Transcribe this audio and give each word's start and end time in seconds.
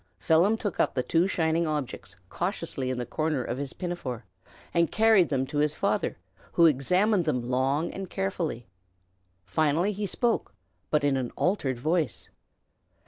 Phelim 0.17 0.57
took 0.57 0.79
up 0.79 0.95
the 0.95 1.03
two 1.03 1.27
shining 1.27 1.67
objects 1.67 2.15
cautiously 2.27 2.89
in 2.89 2.97
the 2.97 3.05
corner 3.05 3.43
of 3.43 3.59
his 3.59 3.73
pinafore 3.73 4.25
and 4.73 4.91
carried 4.91 5.29
them 5.29 5.45
to 5.45 5.59
his 5.59 5.75
father, 5.75 6.17
who 6.53 6.65
examined 6.65 7.25
them 7.25 7.47
long 7.47 7.91
and 7.91 8.09
carefully. 8.09 8.65
Finally 9.45 9.91
he 9.91 10.07
spoke, 10.07 10.55
but 10.89 11.03
in 11.03 11.17
an 11.17 11.29
altered 11.35 11.77
voice. 11.77 12.31